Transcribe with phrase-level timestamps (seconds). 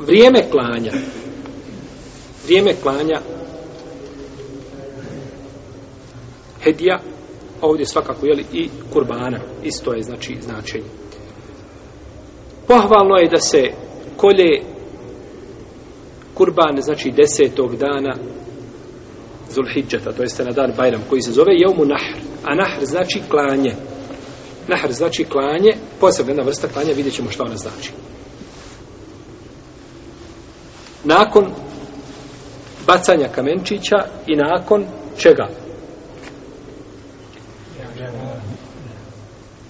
[0.00, 0.92] vrijeme klanja
[2.44, 3.20] vrijeme klanja
[6.62, 7.00] hedija
[7.60, 11.04] ovdje svakako jeli i kurbana isto je znači značenje
[12.68, 13.62] pohvalno je da se
[14.16, 14.62] kolje
[16.34, 18.14] kurban znači desetog dana
[19.50, 22.18] Zulhidžeta, to jeste na dan Bajram, koji se zove Jeumu Nahr.
[22.44, 23.74] A Nahr znači klanje.
[24.68, 27.90] Nahr znači klanje, posebna jedna vrsta klanja, vidjet ćemo što ona znači.
[31.04, 31.46] Nakon
[32.86, 34.84] bacanja kamenčića i nakon
[35.18, 35.48] čega?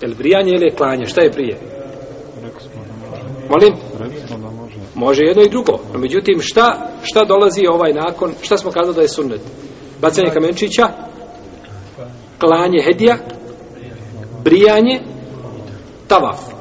[0.00, 1.06] Jel brijanje ili je klanje?
[1.06, 1.58] Šta je prije?
[3.48, 3.74] Molim?
[4.94, 5.72] Može jedno i drugo.
[5.92, 8.32] No, međutim, šta, šta dolazi ovaj nakon?
[8.42, 9.40] Šta smo kazali da je sunnet?
[10.00, 10.88] Bacanje kamenčića?
[12.38, 13.16] Klanje hedija?
[14.44, 15.00] Brijanje?
[16.08, 16.59] Tavaf.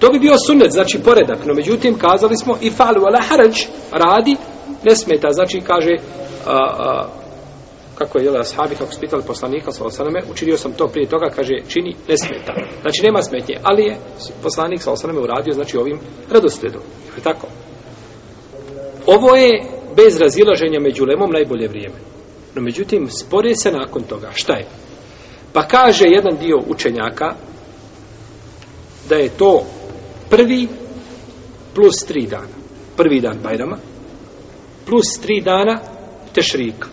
[0.00, 1.46] To bi bio sunnet, znači poredak.
[1.46, 3.62] No, međutim, kazali smo i falu ala harađ
[3.92, 4.36] radi,
[4.84, 5.28] ne smeta.
[5.30, 5.96] Znači, kaže,
[6.46, 7.08] a, a,
[7.94, 11.30] kako je jela ashabi, kako su pitali poslanika, sa osaname, učinio sam to prije toga,
[11.36, 12.52] kaže, čini, ne smeta.
[12.82, 13.96] Znači, nema smetnje, ali je
[14.42, 15.98] poslanik sa osaname uradio, znači, ovim
[16.30, 16.82] radosledom.
[17.16, 17.46] Je tako?
[19.06, 19.64] Ovo je
[19.96, 21.96] bez razilaženja među lemom najbolje vrijeme.
[22.54, 24.30] No, međutim, spore se nakon toga.
[24.34, 24.66] Šta je?
[25.52, 27.34] Pa kaže jedan dio učenjaka
[29.08, 29.64] da je to
[30.30, 30.68] prvi
[31.74, 32.56] plus tri dana.
[32.96, 33.78] Prvi dan Bajrama
[34.86, 35.80] plus tri dana
[36.32, 36.88] Tešrika.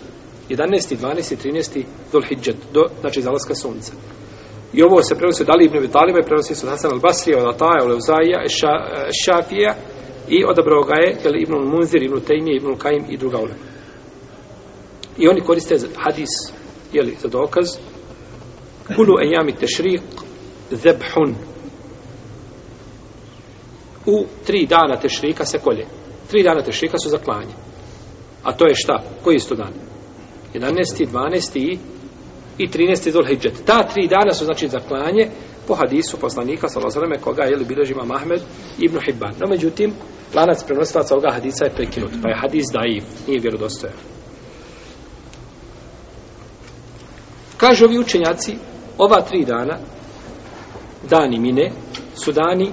[0.49, 0.95] 11.
[0.95, 1.35] 12.
[1.43, 1.83] 13.
[2.11, 3.93] Dhul-Hidžet, do, znači zalaska sunca.
[4.73, 7.55] I ovo se prenosi od Ali ibn Vitaliba i prenosi se od Hasan al-Basrija, od
[7.55, 8.49] Ataja, od Leuzaija, eh,
[9.23, 9.75] Šafija
[10.29, 13.59] i odabrao ga je jel, Ibn Munzir, Ibn Tejmije, Ibn Kajim i druga ulema.
[15.17, 16.29] I oni koriste hadis
[16.93, 17.77] jeli, za dokaz
[18.95, 20.01] Kulu enjami tešriq
[20.71, 21.35] zebhun
[24.05, 25.85] u tri dana tešrika se kolje.
[26.29, 27.53] Tri dana tešrika su za klanje.
[28.43, 29.03] A to je šta?
[29.23, 29.73] Koji isto dan?
[30.53, 31.07] 11.
[31.11, 31.57] 12.
[31.59, 31.79] i
[32.57, 33.11] i 13.
[33.11, 33.65] Dhul Hidžet.
[33.65, 35.29] Ta tri dana su znači za klanje
[35.67, 38.41] po hadisu poslanika sallallahu koga je li bilježi Imam Ahmed
[38.79, 39.33] ibn Hibban.
[39.39, 39.93] No međutim,
[40.35, 43.95] lanac prenosilaca ovoga hadisa je prekinut, pa je hadis daif, nije vjerodostojan.
[47.57, 48.55] Kažu ovi učenjaci,
[48.97, 49.77] ova tri dana,
[51.09, 51.71] dani mine,
[52.15, 52.71] su dani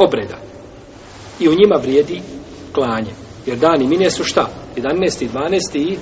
[0.00, 0.38] obreda.
[1.40, 2.20] I u njima vrijedi
[2.72, 3.10] klanje.
[3.46, 4.48] Jer dani mine su šta?
[4.76, 5.28] 11.
[5.28, 5.78] 12.
[5.78, 5.96] i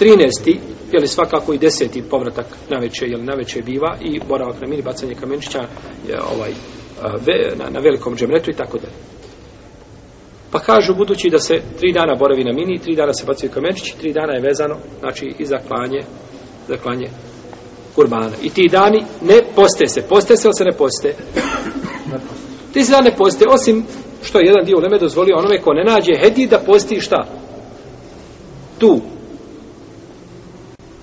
[0.00, 0.56] 13.
[0.92, 2.02] Jel' svakako i 10.
[2.10, 5.58] povratak na veće, jel na veće biva i boravak na mini bacanje kamenčića
[6.08, 6.50] je ovaj
[7.56, 8.94] na, na velikom džemretu i tako dalje.
[10.50, 13.98] Pa kažu, budući da se tri dana boravi na mini, tri dana se bacaju kamenčići,
[13.98, 16.00] tri dana je vezano, znači i za klanje,
[16.68, 17.08] za klanje
[17.94, 18.36] kurbana.
[18.42, 20.02] I ti dani ne poste se.
[20.02, 21.14] Poste se ili se ne poste?
[22.72, 23.84] Ti se dan ne poste, osim
[24.22, 27.26] što je jedan dio uleme dozvolio onome ko ne nađe hedi da posti šta?
[28.78, 29.00] Tu.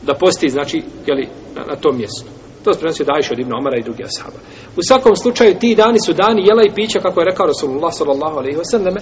[0.01, 2.25] Da posti, znači, jeli, na, na tom mjestu.
[2.63, 4.39] To se prenosio Dajša od Ibn Omara i drugi ashaba.
[4.77, 8.37] U svakom slučaju, ti dani su dani jela i pića, kako je rekao Rasulullah sallallahu
[8.37, 8.97] alaihi wasallam.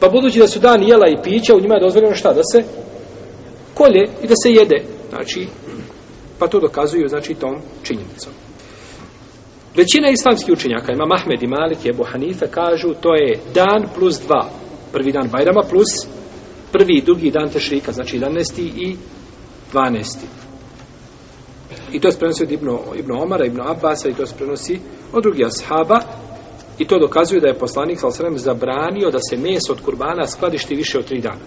[0.00, 2.32] Pa budući da su dani jela i pića, u njima je dozvoljeno šta?
[2.32, 2.64] Da se
[3.74, 4.84] kolje i da se jede.
[5.10, 5.46] Znači,
[6.38, 8.32] pa to dokazuju, znači, tom činjenicom.
[9.76, 14.20] Većina islamskih učenjaka, ima Mahmed i Malik i Ebu Hanife, kažu to je dan plus
[14.20, 14.50] dva.
[14.92, 16.06] Prvi dan Bajrama plus
[16.72, 18.60] prvi i drugi dan Tešrika, znači 11.
[18.60, 18.96] i
[19.72, 20.16] 12.
[21.92, 24.78] I to se prenosi od Ibnu, Ibnu Omara, Ibnu Abbasa i to se prenosi
[25.12, 26.00] od drugih ashaba.
[26.78, 28.38] I to dokazuje da je poslanik s.a.v.
[28.38, 31.44] zabranio da se meso od kurbana skladišti više od tri dana.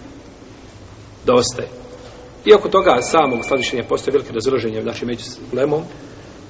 [1.26, 1.68] Da ostaje.
[2.44, 5.82] I oko toga samog skladištenja postoje velike razloženje znači među lemom,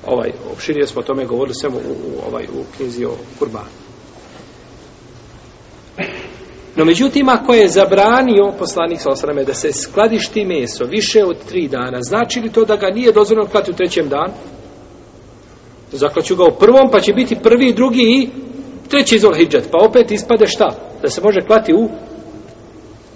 [0.06, 3.84] ovaj opširije smo o tome govorili samo u, u ovaj u knjizi o kurbanu.
[6.76, 11.68] No međutim, ako je zabranio poslanik sa osrame da se skladišti meso više od tri
[11.68, 14.32] dana, znači li to da ga nije dozvoljeno klati u trećem dan?
[15.92, 18.28] Zaklaću ga u prvom, pa će biti prvi, drugi i
[18.88, 19.64] treći zol hijđat.
[19.70, 20.70] Pa opet ispade šta?
[21.02, 21.88] Da se može klati u...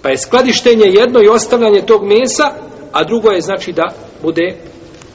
[0.01, 2.51] Pa je skladištenje jedno i ostavljanje tog mesa,
[2.91, 4.55] a drugo je znači da bude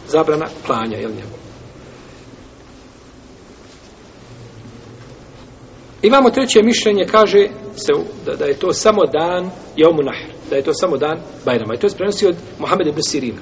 [0.09, 1.44] zabrana klanja, jel njemu?
[6.05, 7.93] Imamo treće mišljenje, kaže se
[8.27, 11.75] da, da je to samo dan Jaumu Nahr, da je to samo dan Bajrama.
[11.75, 13.41] I to je prenosi od Mohameda ibn Sirina.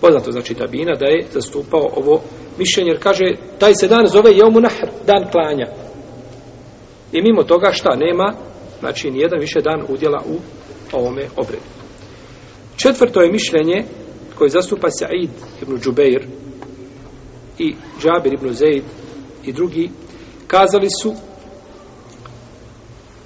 [0.00, 2.22] Poznato znači Tabina da je zastupao ovo
[2.58, 3.24] mišljenje, jer kaže
[3.58, 5.66] taj se dan zove Jaumu Nahr, dan klanja.
[7.12, 8.34] I mimo toga šta nema,
[8.80, 10.36] znači nijedan više dan udjela u
[10.96, 11.64] ovome obredu.
[12.76, 13.84] Četvrto je mišljenje
[14.38, 15.30] koje zastupa Sa'id
[15.62, 16.26] ibn Džubeir
[17.58, 18.82] i Džabir ibn Zaid
[19.44, 19.90] i drugi,
[20.46, 21.14] kazali su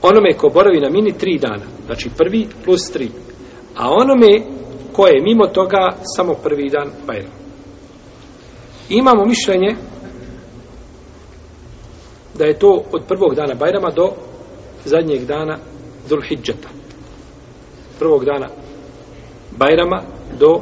[0.08, 1.64] onome ko boravi na mini tri dana.
[1.86, 3.10] Znači prvi plus tri.
[3.76, 4.42] A onome
[4.92, 7.34] ko je mimo toga samo prvi dan Bajrama.
[8.88, 9.76] Imamo mišljenje
[12.34, 14.12] da je to od prvog dana Bajrama do
[14.84, 15.58] zadnjeg dana
[16.08, 16.68] Dulhidžeta.
[17.98, 18.48] Prvog dana
[19.58, 20.02] Bajrama
[20.38, 20.60] do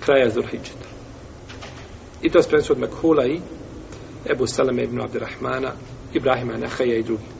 [0.00, 0.86] kraja Dulhidžeta.
[2.22, 3.40] I to spremstvo od Mekhula i
[4.30, 5.72] Ebu Salame ibn Abdirrahmana,
[6.14, 7.35] Ibrahima Nehaja i drugi.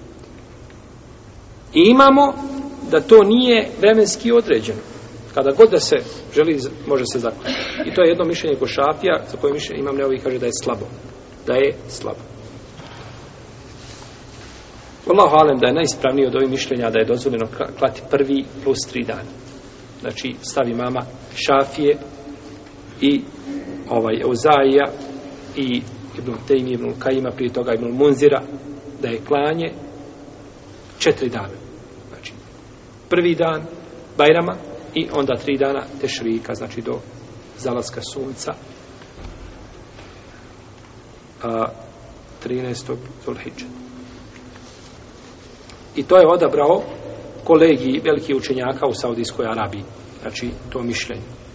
[1.76, 2.34] I imamo
[2.90, 4.78] da to nije vremenski određeno.
[5.34, 5.96] Kada god da se
[6.34, 7.52] želi, može se zaklati.
[7.86, 10.52] I to je jedno mišljenje ko šafija, za koje mišljenje imam neovi kaže da je
[10.62, 10.86] slabo.
[11.46, 12.20] Da je slabo.
[15.06, 17.46] Wallahu alem da je najispravniji od ovih mišljenja da je dozvoljeno
[17.78, 19.30] klati prvi plus tri dana.
[20.00, 21.02] Znači stavi mama
[21.34, 21.98] šafije
[23.00, 23.20] i
[23.90, 24.86] ovaj Euzaija
[25.56, 25.82] i
[26.18, 28.42] Ibn Tejmi, Ibn Kajima, prije toga Ibn Munzira,
[29.02, 29.72] da je klanje
[30.98, 31.65] četiri dana.
[33.08, 33.62] Prvi dan
[34.16, 34.56] Bajrama
[34.94, 36.98] i onda tri dana Tešrika, znači do
[37.58, 38.54] zalaska sunca
[41.42, 41.66] a,
[42.44, 42.96] 13.
[43.24, 43.66] Zulhidža.
[45.96, 46.82] I to je odabrao
[47.44, 49.84] kolegi veliki učenjaka u Saudijskoj Arabiji.
[50.22, 51.45] Znači, to mišljenje.